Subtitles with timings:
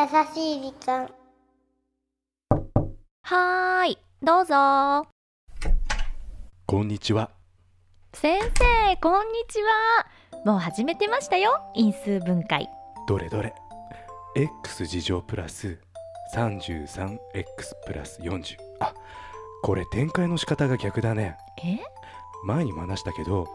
[0.00, 1.10] 優しい時間。
[3.22, 5.06] はーいどうぞ。
[6.64, 7.30] こんにちは。
[8.14, 10.40] 先生こんにちは。
[10.46, 12.70] もう始めてましたよ因数分解。
[13.06, 13.52] どれどれ。
[14.36, 15.78] X 事乗プラス
[16.34, 17.18] 33x
[17.86, 18.94] プラス40あ
[19.62, 21.36] これ展開の仕方が逆だね。
[21.62, 21.76] え？
[22.46, 23.46] 前にも話したけど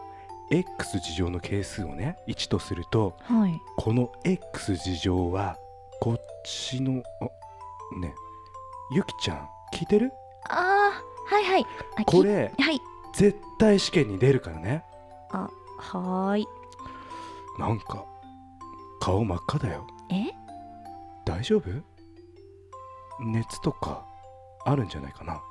[0.52, 3.60] x 事乗の係数をね1とするとはい。
[3.76, 5.58] この x 事乗は
[6.00, 7.24] こっちのあ
[7.98, 8.14] ね。
[8.92, 10.12] ゆきちゃん聞いてる？
[10.48, 11.66] あーはいはい。
[11.96, 12.80] あこれきはい。
[13.14, 14.84] 絶対試験に出るからね。
[15.30, 16.46] あはーい。
[17.58, 18.04] なんか
[19.00, 19.86] 顔真っ赤だよ。
[20.10, 20.26] え？
[21.24, 21.62] 大丈夫？
[23.20, 24.04] 熱とか
[24.64, 25.42] あるんじゃないかな。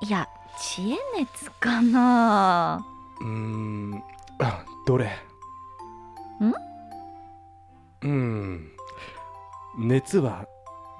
[0.00, 2.84] いや知恵熱かな。
[3.20, 4.02] うーん
[4.40, 5.10] あどれ。
[8.02, 8.71] うーん
[9.78, 10.46] 熱は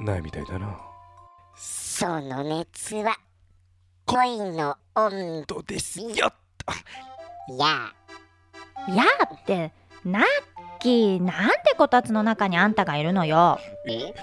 [0.01, 0.79] ないみたいだな。
[1.55, 3.17] その熱は
[4.07, 6.33] 恋の温度ですよ
[7.49, 7.93] や
[8.89, 9.73] やーって
[10.05, 10.23] ナッ
[10.81, 13.59] キーなんでこたつの中にあんたがいるのよ。
[13.87, 14.15] え？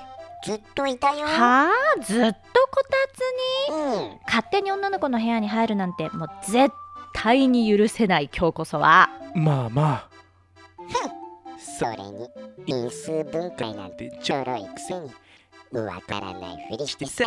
[0.44, 1.26] ずっといたよ。
[1.28, 2.38] はあずっと
[2.72, 3.20] こたつ
[3.70, 3.76] に？
[3.76, 4.20] うん。
[4.26, 6.74] 勝手に女の子の部屋に入るなんてもう絶
[7.14, 9.10] 対に許せない今日こそは。
[9.36, 10.09] まあまあ
[11.80, 12.30] それに
[12.66, 15.10] 因数分解なんてちょろいくせに
[15.72, 17.24] わからないふりしてさ。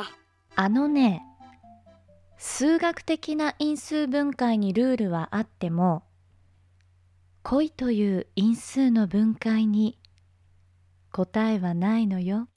[0.55, 1.23] あのね
[2.37, 6.03] 数学的な因数分解にルールはあっても
[7.43, 9.99] 恋という因数の分解に
[11.13, 12.49] 答えはないのよ。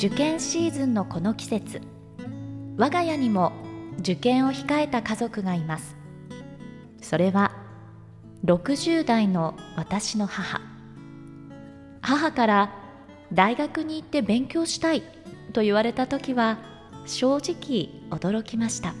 [0.00, 1.82] 受験シーズンのこの季節
[2.78, 3.52] 我が家にも
[3.98, 5.94] 受験を控えた家族がいます。
[7.02, 7.52] それは
[8.46, 10.62] 60代の私の母。
[12.00, 12.74] 母から
[13.34, 15.02] 大学に行って勉強したい
[15.52, 16.60] と言われた時は
[17.04, 18.94] 正直驚きました。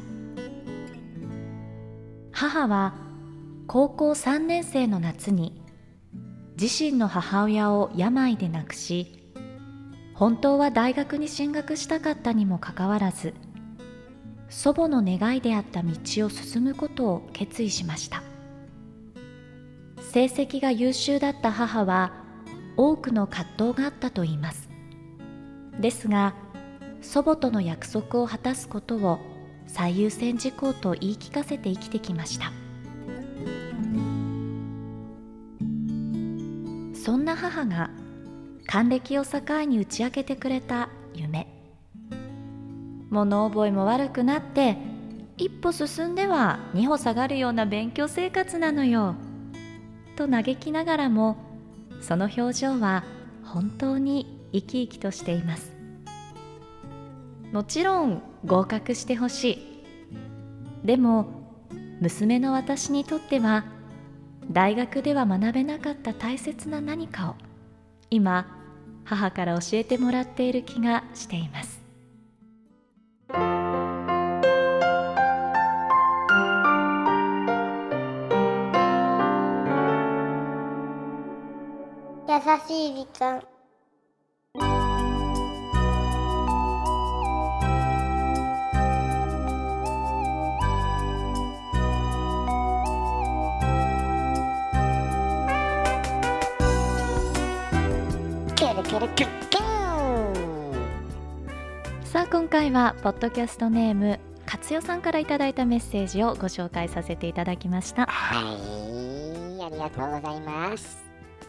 [2.30, 2.92] 母は
[3.66, 5.62] 高校3年生の夏に
[6.60, 9.19] 自身の母親を病で亡くし
[10.20, 13.32] 本当は大学に進学したかったにもかかわらず
[14.50, 15.92] 祖母の願いであった道
[16.26, 18.22] を進むことを決意しました。
[20.12, 22.12] 成績が優秀だった母は
[22.76, 24.68] 多くの葛藤があったといいます。
[25.80, 26.34] ですが
[27.00, 29.20] 祖母との約束を果たすことを
[29.66, 32.52] 最優先事項と言い聞かせて生きてきました。
[36.92, 37.88] そんな母が
[38.70, 41.48] 還暦を境に打ち明けてくれた夢。
[43.10, 44.76] 物覚えも悪くなって
[45.36, 49.16] 一歩進んでは二歩下がるような勉強生活なのよ。
[50.14, 51.36] と嘆きながらも
[52.00, 53.02] その表情は
[53.42, 55.72] 本当に生き生きとしています。
[57.50, 59.50] もちろん合格してほし
[60.84, 60.86] い。
[60.86, 61.26] でも
[62.00, 63.64] 娘の私にとっては
[64.48, 67.34] 大学では学べなかった大切な何かを
[68.10, 68.59] 今
[69.04, 71.80] 母から教えてもらっている気がしています。
[82.28, 83.42] 優しい時間。
[99.00, 99.62] ルキュルキュルキュ
[102.04, 108.04] ンさあ今回はポッドキャストネーム勝代さんからいただいたメッセージをご紹介させていただきました。
[108.04, 111.02] はいありがとうございます。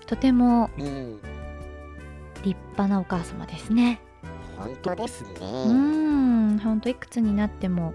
[0.06, 1.20] とてもうん。
[2.44, 4.00] 立派なお母様ですね。
[4.58, 5.30] 本当ですね。
[5.40, 7.94] うーん本当いくつになっても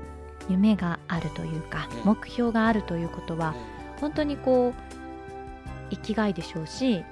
[0.50, 2.11] 夢があるというかうん。
[2.11, 3.55] 目標があるということは
[4.02, 4.86] 本当にこう
[5.91, 7.05] 生きがいでしょうし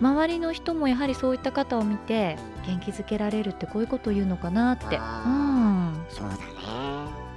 [0.00, 0.06] うん。
[0.08, 2.36] 周りの人もやはりそういった方を見て
[2.66, 4.96] 元気づけられるってこういうことを言うのかなって。
[4.96, 6.06] うあん。
[6.08, 6.40] そうだね。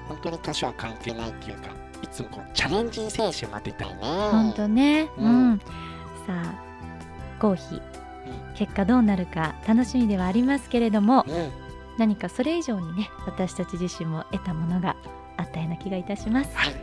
[0.08, 1.70] 本当に年は関係ないっていうか
[2.02, 3.96] いつもこうチャレンジ精神持ってたいね。
[4.02, 5.10] 本当ね。
[5.18, 5.52] う、うん。
[5.54, 5.66] んさ
[6.30, 6.54] あ
[7.40, 7.82] 合否。
[8.56, 11.52] 結果どうなるか楽しみではありますけれどもうん。
[11.98, 14.96] 何かそれ以上にね私たち自身も得たものが
[15.38, 16.56] あったような気がいたします。
[16.56, 16.74] はい。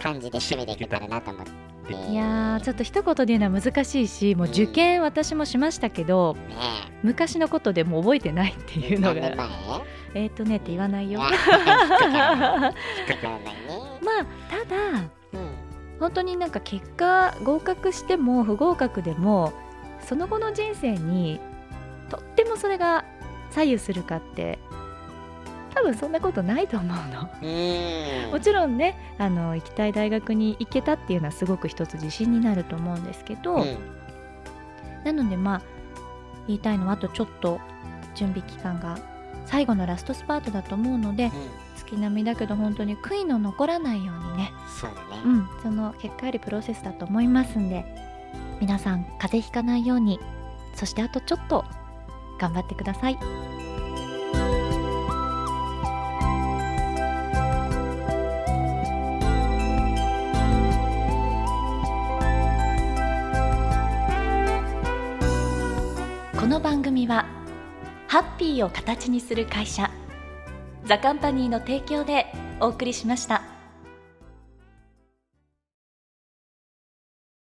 [0.00, 1.52] 感じで締めていけたらなと思って。
[1.88, 6.56] いやーちょっと一言で言うのは難しいしもう受験私もしましたけどね
[7.04, 9.20] 昔のことでもう覚えてないっていうのが。
[10.14, 11.20] えっ、とねって言わないよ。
[11.22, 11.30] あ
[12.50, 12.72] まあ
[14.50, 15.10] ただうん
[16.00, 19.52] 本当になんか結果合格しても不合格でも
[20.00, 21.40] その後の人生に
[22.10, 23.04] とってもそれが
[23.50, 24.58] 左右するかって
[25.74, 27.28] 多分そんなことないと思うの。
[27.42, 28.32] うん。
[28.32, 33.76] もちろんねあの行きたい大学に行けたっていうのはすごく一つ自信になると思うんですけど、うん。
[35.04, 35.62] なのでまあ
[36.46, 37.60] 言いたいのはあとちょっと
[38.14, 38.98] 準備期間が
[39.44, 44.52] 最後のラストスパートだと思うのでうん月並みだけど本当に悔いの残らないようにね。
[44.68, 45.22] そうだね。
[45.24, 47.84] うん、その結果ありプロセスだと思いますんで
[48.60, 50.20] 皆さん風邪ひかないように。
[50.74, 51.64] そしてあとちょっと
[52.38, 53.18] 頑張ってください。
[66.38, 67.24] この番組は
[68.06, 69.90] ハッピーを形にする会社
[70.86, 73.42] ザカンパニーの提供でお送りしました。